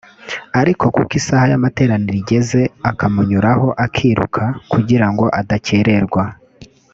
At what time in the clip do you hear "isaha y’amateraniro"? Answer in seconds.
1.19-2.15